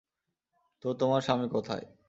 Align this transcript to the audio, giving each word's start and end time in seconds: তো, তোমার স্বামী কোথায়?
তো, 0.83 0.87
তোমার 0.93 1.21
স্বামী 1.21 1.47
কোথায়? 1.49 1.85